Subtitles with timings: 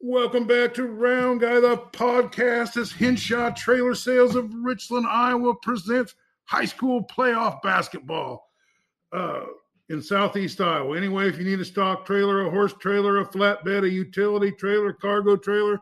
[0.00, 2.76] Welcome back to Round Guy, the podcast.
[2.76, 8.50] As Henshaw Trailer Sales of Richland, Iowa presents high school playoff basketball
[9.14, 9.46] uh,
[9.88, 10.98] in Southeast Iowa.
[10.98, 14.92] Anyway, if you need a stock trailer, a horse trailer, a flatbed, a utility trailer,
[14.92, 15.80] cargo trailer,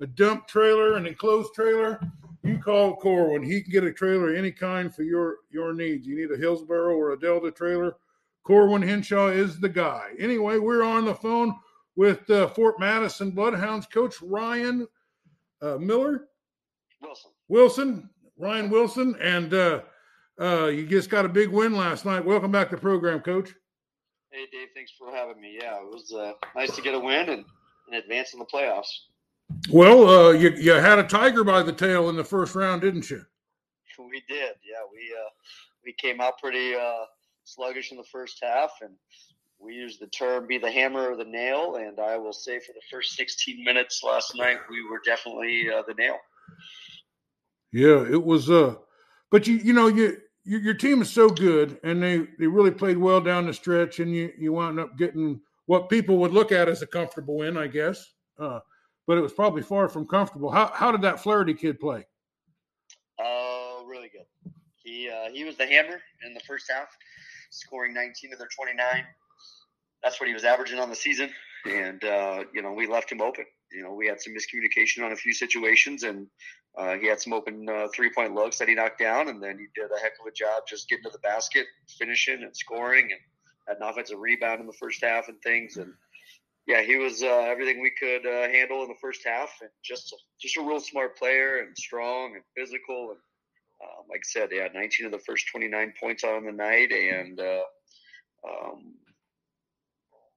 [0.00, 2.00] a dump trailer, an enclosed trailer,
[2.44, 3.42] you call Corwin.
[3.42, 6.06] He can get a trailer any kind for your your needs.
[6.06, 7.96] You need a Hillsboro or a Delta trailer.
[8.44, 10.10] Corwin Henshaw is the guy.
[10.20, 11.52] Anyway, we're on the phone
[11.96, 14.86] with uh, Fort Madison Bloodhounds coach Ryan
[15.62, 16.28] uh, Miller.
[17.02, 17.30] Wilson.
[17.48, 19.80] Wilson, Ryan Wilson, and uh,
[20.40, 22.24] uh, you just got a big win last night.
[22.24, 23.52] Welcome back to the program, coach.
[24.30, 24.68] Hey, Dave.
[24.74, 25.58] Thanks for having me.
[25.60, 27.44] Yeah, it was uh, nice to get a win and,
[27.86, 28.88] and advance in the playoffs.
[29.70, 33.10] Well, uh, you you had a tiger by the tail in the first round, didn't
[33.10, 33.24] you?
[33.98, 34.52] We did.
[34.62, 35.30] Yeah, we uh,
[35.82, 37.06] we came out pretty uh,
[37.44, 38.92] sluggish in the first half, and
[39.58, 42.72] we use the term "be the hammer or the nail." And I will say, for
[42.72, 46.18] the first 16 minutes last night, we were definitely uh, the nail.
[47.72, 48.50] Yeah, it was.
[48.50, 48.76] Uh,
[49.30, 50.18] but you you know you.
[50.48, 53.98] Your, your team is so good, and they, they really played well down the stretch,
[53.98, 57.56] and you, you wound up getting what people would look at as a comfortable win,
[57.56, 58.12] I guess.
[58.38, 58.60] Uh,
[59.06, 60.50] but it was probably far from comfortable.
[60.50, 62.06] How how did that Flaherty kid play?
[63.18, 64.52] Uh, really good.
[64.82, 66.88] He uh, he was the hammer in the first half,
[67.50, 69.04] scoring 19 of their 29.
[70.02, 71.30] That's what he was averaging on the season,
[71.66, 73.44] and uh, you know we left him open.
[73.72, 76.26] You know we had some miscommunication on a few situations, and
[76.78, 79.58] uh, he had some open uh, three point looks that he knocked down, and then
[79.58, 81.66] he did a heck of a job just getting to the basket,
[81.98, 83.20] finishing and scoring, and
[83.66, 85.92] had an offensive rebound in the first half and things, and
[86.66, 90.12] yeah, he was uh, everything we could uh, handle in the first half, and just
[90.12, 93.10] a, just a real smart player and strong and physical.
[93.10, 93.20] And
[93.80, 97.38] uh, like I said, yeah, 19 of the first 29 points on the night, and
[97.38, 97.62] uh,
[98.48, 98.94] um,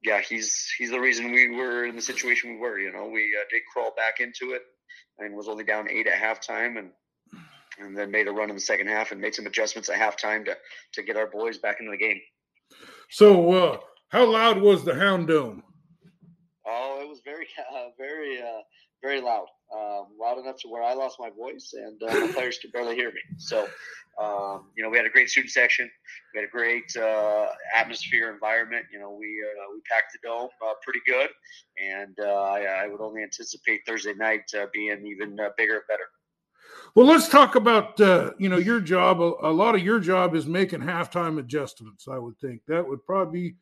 [0.03, 2.80] yeah, he's he's the reason we were in the situation we were.
[2.80, 4.61] You know, we uh, did crawl back into it,
[5.17, 6.91] and was only down eight at halftime, and
[7.80, 10.45] and then made a run in the second half and made some adjustments at halftime
[10.45, 10.58] to
[10.94, 12.19] to get our boys back into the game.
[13.09, 13.78] So, uh,
[14.09, 15.63] how loud was the Hound Dome?
[16.66, 18.62] Oh, it was very, uh, very, uh,
[19.01, 19.47] very loud.
[19.72, 22.96] Um, loud enough to where I lost my voice and uh, the players could barely
[22.96, 23.22] hear me.
[23.38, 23.68] So,
[24.19, 25.90] um, you know, we had a great student section.
[26.34, 28.85] We had a great uh, atmosphere, environment.
[28.91, 31.30] You know, we uh, we packed the dome uh, pretty good,
[31.78, 36.06] and I, I, would only anticipate Thursday night being even bigger and better.
[36.96, 38.00] Well, let's talk about
[38.40, 39.22] you know your job.
[39.22, 42.07] A, lot of your job is making halftime adjustments.
[42.12, 43.56] I would think that would probably be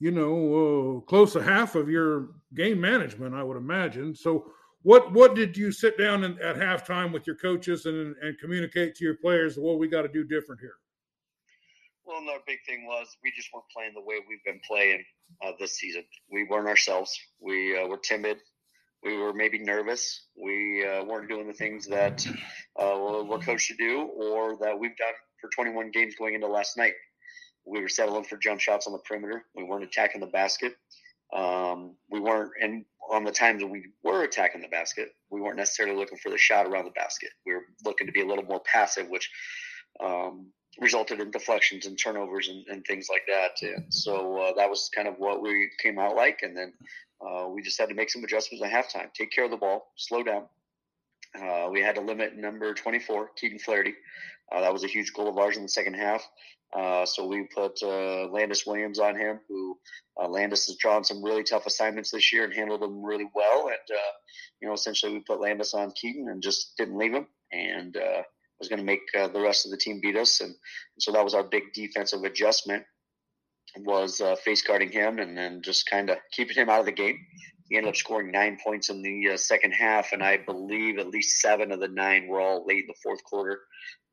[0.00, 4.14] you know, uh, close to half of your game management, I would imagine.
[4.14, 4.50] So,
[4.82, 8.94] what what did you sit down and, at halftime with your coaches and and communicate
[8.96, 9.56] to your players?
[9.56, 10.76] What we got to do different here.
[12.04, 15.04] Well, another big thing was we just weren't playing the way we've been playing
[15.44, 16.02] uh, this season.
[16.30, 17.16] We weren't ourselves.
[17.40, 18.38] We uh, were timid.
[19.04, 20.26] We were maybe nervous.
[20.36, 22.26] We uh, weren't doing the things that
[22.78, 26.76] uh, we're coached to do or that we've done for 21 games going into last
[26.76, 26.92] night
[27.66, 29.44] we were settling for jump shots on the perimeter.
[29.54, 30.74] We weren't attacking the basket.
[31.32, 35.96] Um, we weren't, and on the times we were attacking the basket, we weren't necessarily
[35.96, 37.30] looking for the shot around the basket.
[37.44, 39.28] We were looking to be a little more passive, which
[40.02, 40.46] um,
[40.80, 43.66] resulted in deflections and turnovers and, and things like that.
[43.66, 46.40] And so uh, that was kind of what we came out like.
[46.42, 46.72] And then
[47.20, 49.92] uh, we just had to make some adjustments at halftime, take care of the ball,
[49.96, 50.44] slow down.
[51.38, 53.94] Uh, we had to limit number 24, Keaton Flaherty.
[54.52, 56.26] Uh, that was a huge goal of ours in the second half.
[56.76, 59.76] Uh, so we put uh, Landis Williams on him, who
[60.20, 63.66] uh, Landis has drawn some really tough assignments this year and handled them really well.
[63.66, 64.12] And uh,
[64.60, 68.22] you know, essentially, we put Landis on Keaton and just didn't leave him, and uh,
[68.60, 70.40] was going to make the rest of the team beat us.
[70.40, 72.84] And, and, so that was our big defensive adjustment
[73.78, 77.16] was face guarding him and then just kind of keeping him out of the game.
[77.68, 81.40] He ended up scoring nine points in the second half, and I believe at least
[81.40, 83.60] seven of the nine were all late in the fourth quarter.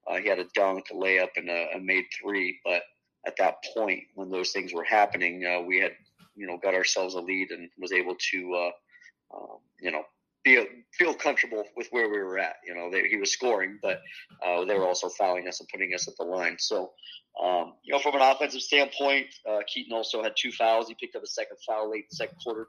[0.09, 2.59] Uh, he had a dunk, a layup, and a, a, made three.
[2.63, 2.84] But
[3.25, 5.94] at that point, when those things were happening, uh, we had
[6.35, 10.03] you know got ourselves a lead and was able to uh, um, you know
[10.46, 12.55] feel feel comfortable with where we were at.
[12.66, 14.02] You know, they, he was scoring, but
[14.46, 16.58] uh, they were also fouling us and putting us at the line.
[16.59, 16.91] So.
[17.40, 20.87] Um, you know, from an offensive standpoint, uh, Keaton also had two fouls.
[20.87, 22.67] He picked up a second foul late in the second quarter.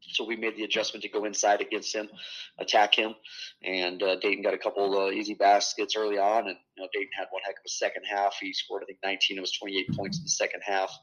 [0.00, 2.08] So we made the adjustment to go inside against him,
[2.58, 3.14] attack him,
[3.62, 7.10] and uh, Dayton got a couple uh, easy baskets early on, and you know, Dayton
[7.16, 8.36] had one heck of a second half.
[8.40, 10.96] He scored I think 19 of his 28 points in the second half.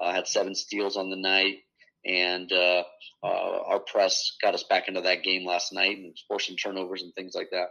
[0.00, 1.58] Uh, had seven steals on the night,
[2.04, 2.82] and uh,
[3.22, 7.14] uh, our press got us back into that game last night and forcing turnovers and
[7.14, 7.68] things like that.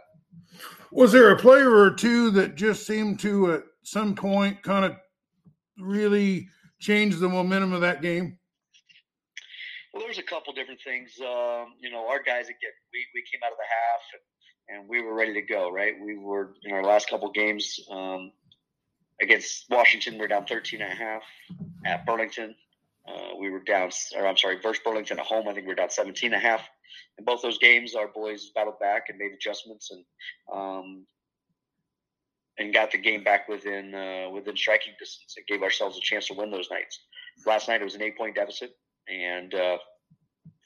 [0.90, 4.96] Was there a player or two that just seemed to at some point kind of
[5.78, 6.48] really
[6.80, 8.38] change the momentum of that game?
[9.92, 11.12] Well, there's a couple different things.
[11.20, 14.88] Um, you know, our guys again, we, we came out of the half and, and
[14.88, 15.70] we were ready to go.
[15.70, 18.32] Right, we were in our last couple games um,
[19.20, 20.14] against Washington.
[20.14, 21.22] We we're down 13 and a half
[21.86, 22.54] at Burlington.
[23.08, 25.48] Uh, we were down, or I'm sorry, versus Burlington at home.
[25.48, 26.60] I think we were down 17 and a half.
[27.18, 30.04] In both those games, our boys battled back and made adjustments and
[30.52, 31.06] um,
[32.58, 35.34] and got the game back within uh, within striking distance.
[35.36, 37.00] It gave ourselves a chance to win those nights.
[37.46, 38.76] Last night it was an eight point deficit,
[39.08, 39.78] and uh,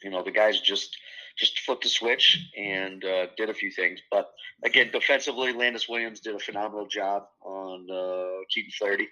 [0.03, 0.97] you know the guys just
[1.37, 4.01] just flipped the switch and uh, did a few things.
[4.11, 4.31] But
[4.65, 9.09] again, defensively, Landis Williams did a phenomenal job on uh, Keaton Flaherty.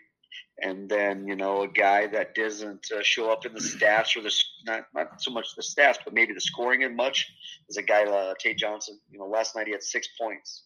[0.62, 4.20] And then you know a guy that doesn't uh, show up in the stats or
[4.20, 4.32] the
[4.66, 7.26] not not so much the stats, but maybe the scoring in much
[7.68, 9.00] is a guy uh, Tate Johnson.
[9.10, 10.64] You know, last night he had six points,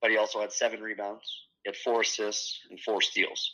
[0.00, 1.24] but he also had seven rebounds,
[1.64, 3.52] he had four assists and four steals.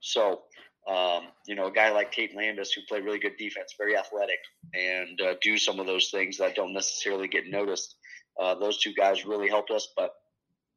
[0.00, 0.42] So,
[0.86, 4.38] um, you know, a guy like Tate Landis who played really good defense, very athletic,
[4.74, 7.96] and uh, do some of those things that don't necessarily get noticed.
[8.40, 9.88] Uh, those two guys really helped us.
[9.96, 10.12] But,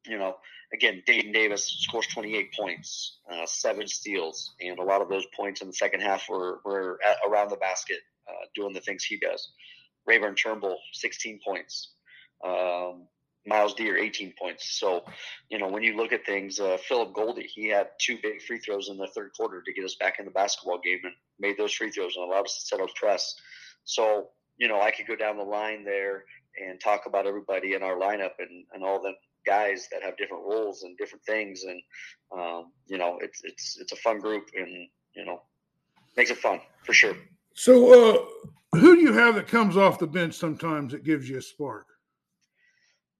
[0.06, 0.36] you know,
[0.72, 5.60] again, Dayton Davis scores 28 points, uh, seven steals, and a lot of those points
[5.60, 7.98] in the second half were, were at, around the basket
[8.28, 9.52] uh, doing the things he does.
[10.06, 11.92] Rayburn Turnbull, 16 points.
[12.44, 13.06] Um,
[13.46, 14.78] Miles Deer, 18 points.
[14.78, 15.04] So,
[15.48, 18.58] you know, when you look at things, uh, Philip Goldie, he had two big free
[18.58, 21.56] throws in the third quarter to get us back in the basketball game and made
[21.56, 23.34] those free throws and allowed us to set up press.
[23.84, 24.28] So,
[24.58, 26.24] you know, I could go down the line there
[26.60, 29.14] and talk about everybody in our lineup and, and all the
[29.46, 31.64] guys that have different roles and different things.
[31.64, 31.82] And,
[32.38, 34.68] um, you know, it's, it's, it's a fun group and,
[35.14, 35.40] you know,
[36.16, 37.14] makes it fun for sure.
[37.54, 38.24] So, uh,
[38.78, 41.86] who do you have that comes off the bench sometimes that gives you a spark?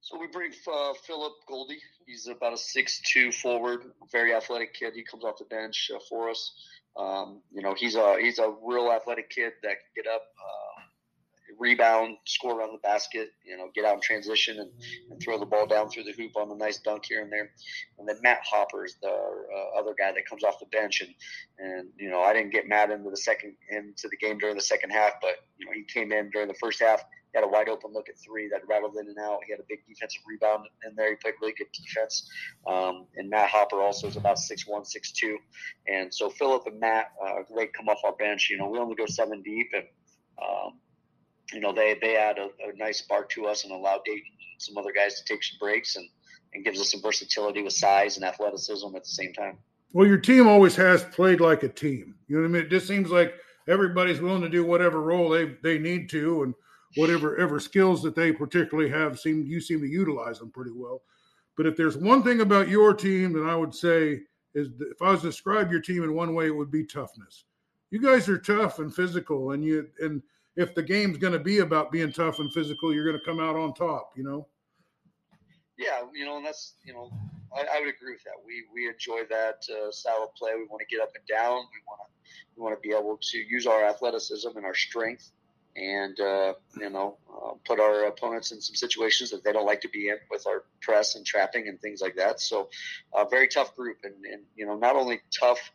[0.02, 1.78] So we bring uh, Philip Goldie.
[2.06, 4.94] He's about a six-two forward, very athletic kid.
[4.94, 6.52] He comes off the bench uh, for us.
[6.96, 10.82] Um, you know, he's a he's a real athletic kid that can get up, uh,
[11.58, 13.28] rebound, score around the basket.
[13.44, 14.70] You know, get out in transition and,
[15.10, 17.50] and throw the ball down through the hoop on a nice dunk here and there.
[17.98, 21.02] And then Matt Hopper is the uh, other guy that comes off the bench.
[21.02, 21.14] And
[21.58, 24.62] and you know, I didn't get Matt into the second into the game during the
[24.62, 27.48] second half, but you know, he came in during the first half he had a
[27.48, 29.40] wide open look at three that rattled in and out.
[29.46, 31.10] He had a big defensive rebound in there.
[31.10, 32.28] He played really good defense.
[32.66, 35.38] Um, and Matt Hopper also is about six one, six two.
[35.86, 38.48] And so Philip and Matt, uh, they come off our bench.
[38.50, 39.84] You know, we only go seven deep, and
[40.42, 40.78] um,
[41.52, 44.22] you know they they add a, a, nice spark to us and allow Dayton
[44.52, 46.08] and some other guys to take some breaks and
[46.52, 49.58] and gives us some versatility with size and athleticism at the same time.
[49.92, 52.16] Well, your team always has played like a team.
[52.26, 52.62] You know what I mean?
[52.64, 53.34] It just seems like
[53.68, 56.54] everybody's willing to do whatever role they they need to and
[56.96, 61.02] whatever ever skills that they particularly have seem you seem to utilize them pretty well.
[61.56, 64.22] But if there's one thing about your team that I would say
[64.54, 67.44] is if I was to describe your team in one way, it would be toughness.
[67.90, 70.22] You guys are tough and physical, and you and
[70.56, 73.40] if the game's going to be about being tough and physical, you're going to come
[73.40, 74.12] out on top.
[74.16, 74.48] You know.
[75.78, 77.10] Yeah, you know, and that's you know,
[77.56, 78.34] I, I would agree with that.
[78.44, 80.52] We we enjoy that uh, style of play.
[80.54, 81.56] We want to get up and down.
[81.56, 85.32] We want to we want to be able to use our athleticism and our strength
[85.80, 89.80] and uh, you know uh, put our opponents in some situations that they don't like
[89.80, 92.40] to be in with our press and trapping and things like that.
[92.40, 92.68] So,
[93.14, 95.72] a uh, very tough group, and, and you know not only tough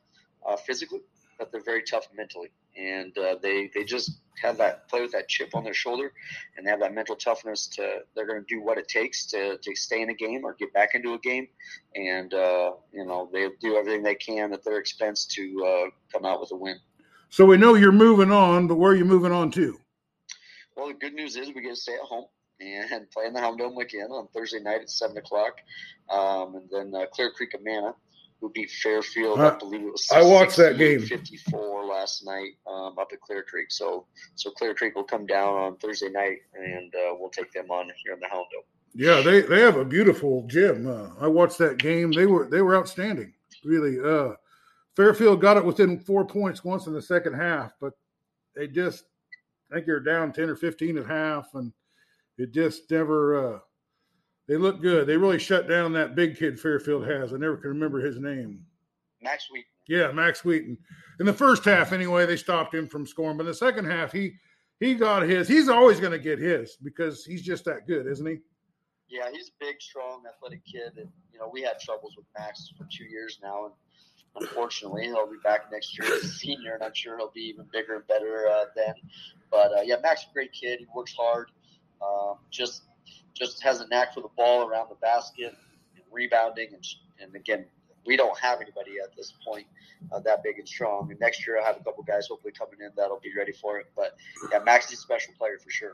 [0.47, 1.01] uh, physically,
[1.39, 4.11] but they're very tough mentally, and uh, they they just
[4.41, 6.13] have that play with that chip on their shoulder,
[6.55, 9.57] and they have that mental toughness to they're going to do what it takes to
[9.57, 11.47] to stay in a game or get back into a game,
[11.95, 16.39] and uh, you know they do everything they can at their expense to come out
[16.39, 16.77] with a win.
[17.29, 19.79] So we know you're moving on, but where are you moving on to?
[20.75, 22.25] Well, the good news is we get to stay at home
[22.59, 25.57] and play in the Hound Dome again on Thursday night at seven o'clock,
[26.09, 27.93] um, and then uh, Clear Creek Amana,
[28.41, 30.07] who beat Fairfield, uh, I believe it was.
[30.13, 31.01] I watched that game.
[31.01, 33.71] Fifty-four last night um, up at Clear Creek.
[33.71, 34.05] So,
[34.35, 37.85] so Clear Creek will come down on Thursday night, and uh, we'll take them on
[38.03, 38.63] here in the Hound Dome.
[38.93, 40.87] Yeah, they they have a beautiful gym.
[40.87, 42.11] Uh, I watched that game.
[42.11, 43.33] They were they were outstanding.
[43.63, 44.35] Really, uh,
[44.95, 47.93] Fairfield got it within four points once in the second half, but
[48.55, 49.05] they just
[49.71, 51.71] I think they're down 10 or 15 at half, and
[52.37, 53.59] it just never, uh,
[54.47, 55.07] they look good.
[55.07, 57.33] They really shut down that big kid Fairfield has.
[57.33, 58.65] I never can remember his name.
[59.21, 59.65] Max Wheaton.
[59.87, 60.77] Yeah, Max Wheaton.
[61.19, 63.37] In the first half, anyway, they stopped him from scoring.
[63.37, 64.33] But in the second half, he
[64.79, 65.47] he got his.
[65.47, 68.37] He's always going to get his because he's just that good, isn't he?
[69.07, 70.97] Yeah, he's a big, strong, athletic kid.
[70.97, 73.65] And, you know, we had troubles with Max for two years now.
[73.65, 73.73] And
[74.35, 75.05] unfortunately.
[75.05, 77.95] He'll be back next year as a senior, and I'm sure he'll be even bigger
[77.95, 78.93] and better uh, then.
[79.51, 80.79] But uh, yeah, Mac's a great kid.
[80.79, 81.51] He works hard.
[82.01, 82.83] Um, just
[83.33, 85.55] just has a knack for the ball around the basket,
[85.95, 86.85] and rebounding, and,
[87.19, 87.65] and again,
[88.05, 89.65] we don't have anybody at this point
[90.11, 91.09] uh, that big and strong.
[91.11, 93.79] And next year, I'll have a couple guys hopefully coming in that'll be ready for
[93.79, 93.87] it.
[93.95, 94.15] But
[94.51, 95.93] yeah, Max is a special player for sure.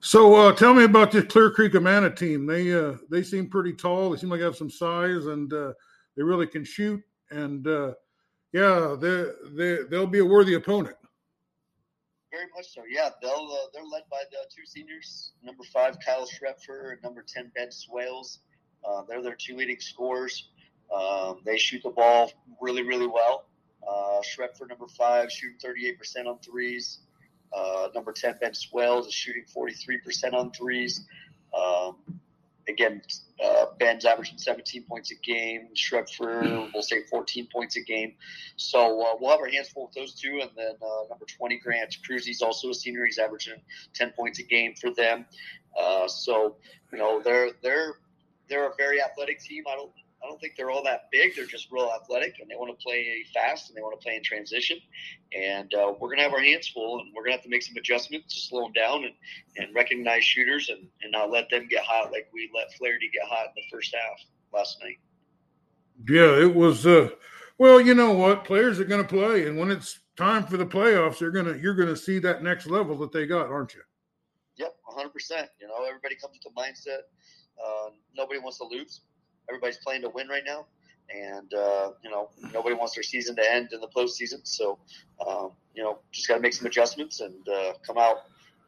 [0.00, 2.46] So uh, tell me about this Clear Creek Amana team.
[2.46, 4.10] They uh, they seem pretty tall.
[4.10, 5.72] They seem like they have some size, and uh,
[6.16, 7.02] they really can shoot.
[7.30, 7.94] And uh,
[8.52, 10.96] yeah, they they they'll be a worthy opponent.
[12.32, 12.82] Very much so.
[12.88, 17.24] Yeah, they'll uh, they're led by the two seniors, number five Kyle Schrepfer and number
[17.26, 18.40] ten Ben Swales.
[18.84, 20.50] Uh, they're their two leading scorers.
[20.94, 23.46] Um, they shoot the ball really really well.
[23.86, 27.00] Uh, Schrepfer, number five, shooting 38% on threes.
[27.52, 31.06] Uh, number 10, Ben Swales, is shooting 43% on threes.
[31.56, 31.96] Um,
[32.70, 33.02] again,
[33.42, 35.68] uh, Ben's averaging 17 points a game.
[35.74, 38.14] Schrepfer will say 14 points a game.
[38.56, 40.40] So uh, we'll have our hands full with those two.
[40.40, 43.04] And then uh, number 20, Grant Cruzy's also a senior.
[43.04, 43.60] He's averaging
[43.94, 45.26] 10 points a game for them.
[45.78, 46.56] Uh, so
[46.92, 47.94] you know they're they're
[48.48, 49.64] they're a very athletic team.
[49.70, 51.34] I don't I don't think they're all that big.
[51.34, 54.16] They're just real athletic, and they want to play fast and they want to play
[54.16, 54.78] in transition.
[55.34, 57.48] And uh, we're going to have our hands full, and we're going to have to
[57.48, 59.14] make some adjustments to slow them down and,
[59.56, 63.26] and recognize shooters and, and not let them get hot like we let Flaherty get
[63.26, 64.18] hot in the first half
[64.52, 64.98] last night.
[66.08, 66.86] Yeah, it was.
[66.86, 67.10] Uh,
[67.56, 68.44] well, you know what?
[68.44, 71.74] Players are going to play, and when it's time for the playoffs, they're gonna you're
[71.74, 73.82] going to see that next level that they got, aren't you?
[74.56, 75.10] Yep, 100.
[75.10, 77.04] percent You know, everybody comes with a mindset.
[77.62, 79.00] Uh, nobody wants to lose
[79.48, 80.66] everybody's playing to win right now,
[81.14, 84.40] and uh, you know nobody wants their season to end in the postseason.
[84.44, 84.78] So
[85.26, 88.18] um, you know just got to make some adjustments and uh, come out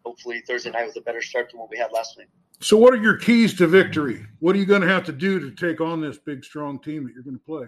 [0.04, 2.28] hopefully Thursday night with a better start than what we had last night.
[2.60, 4.24] So, what are your keys to victory?
[4.38, 7.04] What are you going to have to do to take on this big, strong team
[7.04, 7.66] that you're going to play?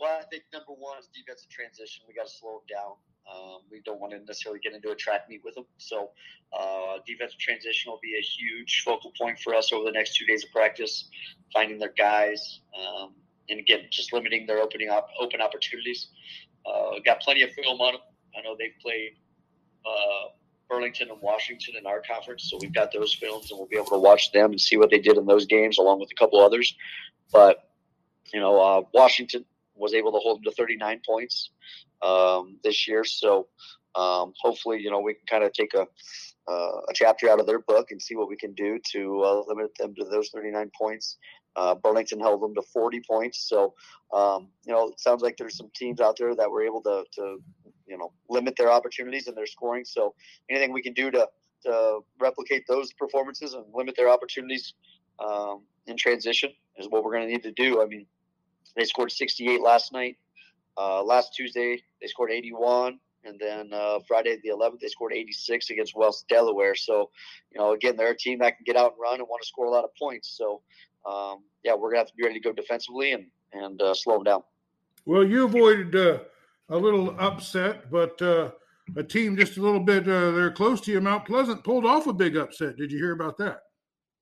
[0.00, 2.04] Well, I think number one is defensive transition.
[2.08, 2.92] We got to slow them down.
[3.30, 5.64] Um, we don't want to necessarily get into a track meet with them.
[5.78, 6.10] So,
[6.58, 10.26] uh, defensive transition will be a huge focal point for us over the next two
[10.26, 11.08] days of practice,
[11.52, 13.14] finding their guys, um,
[13.48, 16.08] and again, just limiting their opening op- open opportunities.
[16.66, 18.02] Uh, got plenty of film on them.
[18.36, 19.12] I know they've played
[19.86, 20.30] uh,
[20.68, 23.90] Burlington and Washington in our conference, so we've got those films, and we'll be able
[23.90, 26.40] to watch them and see what they did in those games, along with a couple
[26.40, 26.74] others.
[27.32, 27.68] But
[28.32, 29.44] you know, uh, Washington
[29.74, 31.50] was able to hold them to 39 points
[32.02, 33.04] um, this year.
[33.04, 33.48] So
[33.94, 35.86] um, hopefully, you know, we can kind of take a
[36.48, 39.42] uh, a chapter out of their book and see what we can do to uh,
[39.46, 41.18] limit them to those 39 points.
[41.54, 43.48] Uh, Burlington held them to 40 points.
[43.48, 43.74] So,
[44.12, 47.04] um, you know, it sounds like there's some teams out there that were able to,
[47.16, 47.38] to,
[47.86, 49.84] you know, limit their opportunities and their scoring.
[49.84, 50.14] So
[50.48, 51.28] anything we can do to,
[51.66, 54.74] to replicate those performances and limit their opportunities
[55.18, 57.82] um, in transition is what we're going to need to do.
[57.82, 58.06] I mean,
[58.76, 60.16] they scored 68 last night.
[60.76, 62.98] Uh, last Tuesday, they scored 81.
[63.24, 66.74] And then uh, Friday the 11th, they scored 86 against West Delaware.
[66.74, 67.10] So,
[67.52, 69.48] you know, again, they're a team that can get out and run and want to
[69.48, 70.34] score a lot of points.
[70.38, 70.62] So,
[71.10, 73.94] um, yeah, we're going to have to be ready to go defensively and, and uh,
[73.94, 74.42] slow them down.
[75.04, 76.20] Well, you avoided uh,
[76.70, 78.52] a little upset, but uh,
[78.96, 81.00] a team just a little bit, uh, they're close to you.
[81.00, 82.76] Mount Pleasant pulled off a big upset.
[82.76, 83.60] Did you hear about that?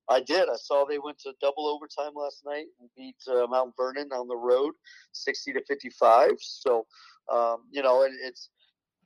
[0.09, 0.49] I did.
[0.49, 4.27] I saw they went to double overtime last night and beat uh, Mount Vernon on
[4.27, 4.73] the road,
[5.11, 6.31] sixty to fifty-five.
[6.39, 6.85] So,
[7.31, 8.49] um, you know, it, it's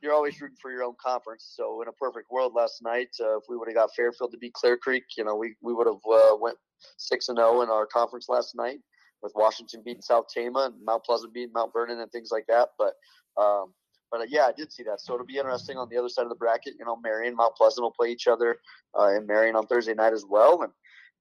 [0.01, 1.53] you're always rooting for your own conference.
[1.55, 4.37] So, in a perfect world, last night, uh, if we would have got Fairfield to
[4.37, 6.57] beat Clear Creek, you know, we we would have uh, went
[6.97, 8.79] six and zero oh in our conference last night
[9.21, 12.69] with Washington beating South Tama and Mount Pleasant beating Mount Vernon and things like that.
[12.77, 12.93] But
[13.41, 13.73] um,
[14.11, 15.01] but uh, yeah, I did see that.
[15.01, 16.75] So it'll be interesting on the other side of the bracket.
[16.79, 18.57] You know, Marion, and Mount Pleasant will play each other
[18.97, 20.71] uh, in Marion on Thursday night as well, and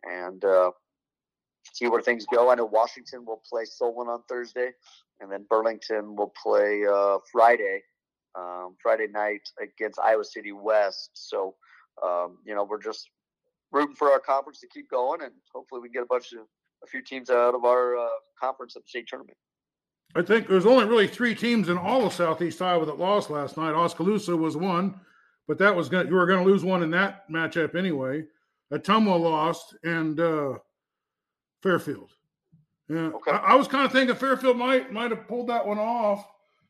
[0.04, 0.70] and uh,
[1.72, 2.50] see where things go.
[2.50, 4.70] I know Washington will play Solon on Thursday,
[5.20, 7.82] and then Burlington will play uh, Friday,
[8.38, 11.10] um, Friday night against Iowa City West.
[11.14, 11.54] So,
[12.02, 13.08] um, you know, we're just
[13.70, 16.40] rooting for our conference to keep going, and hopefully we can get a bunch of
[16.84, 18.08] a few teams out of our uh,
[18.40, 19.36] conference at the state tournament.
[20.14, 23.56] I think there's only really three teams in all of Southeast Iowa that lost last
[23.56, 23.72] night.
[23.72, 25.00] Oskaloosa was one,
[25.48, 28.24] but that was gonna, you were going to lose one in that matchup anyway.
[28.72, 30.58] Ottumwa lost, and uh,
[31.62, 32.12] Fairfield.
[32.88, 33.30] Yeah, okay.
[33.30, 36.26] I, I, was kind of thinking Fairfield might might have pulled that one off,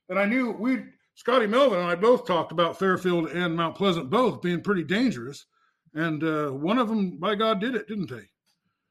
[0.08, 0.82] and I knew we
[1.14, 5.46] Scotty Melvin and I both talked about Fairfield and Mount Pleasant both being pretty dangerous,
[5.94, 8.28] and uh, one of them, by God, did it, didn't they?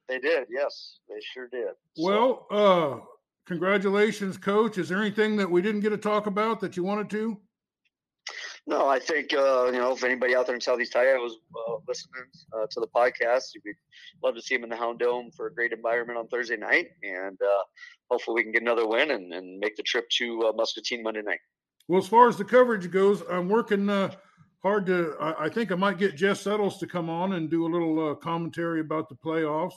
[0.07, 1.71] They did, yes, they sure did.
[1.97, 3.05] Well, uh,
[3.45, 4.77] congratulations, Coach.
[4.77, 7.37] Is there anything that we didn't get to talk about that you wanted to?
[8.67, 11.77] No, I think uh, you know if anybody out there in Southeast Iowa was uh,
[11.87, 13.75] listening uh, to the podcast, we'd
[14.23, 16.87] love to see him in the Hound Dome for a great environment on Thursday night,
[17.01, 17.63] and uh,
[18.11, 21.23] hopefully we can get another win and, and make the trip to uh, Muscatine Monday
[21.23, 21.39] night.
[21.87, 24.11] Well, as far as the coverage goes, I'm working uh,
[24.61, 25.15] hard to.
[25.19, 28.15] I, I, think I might get Jess Settles to come on and do a little
[28.15, 29.73] commentary about the playoffs.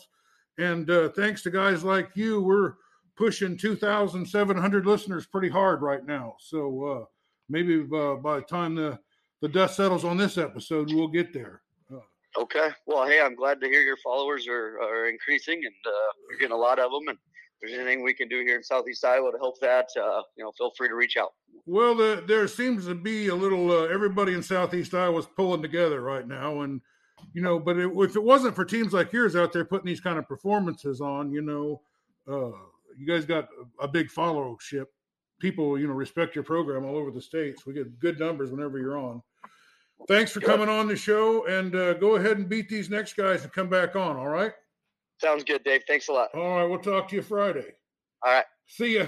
[0.58, 0.86] And
[1.16, 2.74] thanks to guys like you, we're
[3.16, 6.36] pushing 2,700 listeners pretty hard right now.
[6.38, 7.08] So
[7.48, 8.98] maybe uh, by the time the
[9.40, 11.60] the dust settles on this episode, we'll get there.
[12.36, 12.70] Okay.
[12.86, 16.54] Well, hey, I'm glad to hear your followers are, are increasing and uh, you're getting
[16.54, 17.08] a lot of them.
[17.08, 20.22] And if there's anything we can do here in Southeast Iowa to help that, uh,
[20.36, 21.32] you know, feel free to reach out.
[21.66, 23.70] Well, the, there seems to be a little.
[23.70, 26.80] Uh, everybody in Southeast Iowa is pulling together right now, and
[27.32, 30.00] you know, but it, if it wasn't for teams like yours out there putting these
[30.00, 31.80] kind of performances on, you know,
[32.28, 32.56] uh,
[32.98, 33.48] you guys got
[33.80, 34.86] a big followership.
[35.40, 37.66] People, you know, respect your program all over the states.
[37.66, 39.22] We get good numbers whenever you're on.
[40.08, 43.42] Thanks for coming on the show, and uh, go ahead and beat these next guys
[43.42, 44.16] and come back on.
[44.16, 44.52] All right.
[45.20, 45.82] Sounds good, Dave.
[45.86, 46.30] Thanks a lot.
[46.34, 47.72] All right, we'll talk to you Friday.
[48.22, 48.44] All right.
[48.66, 49.06] See ya.